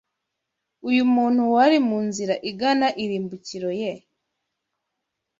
[0.89, 3.91] uyu muntu wari mu nzira igana irimbukiro ye